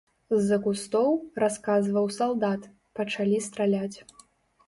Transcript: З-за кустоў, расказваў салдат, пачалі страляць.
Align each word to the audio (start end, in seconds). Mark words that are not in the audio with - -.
З-за 0.35 0.57
кустоў, 0.67 1.09
расказваў 1.43 2.09
салдат, 2.17 2.61
пачалі 3.01 3.37
страляць. 3.49 3.97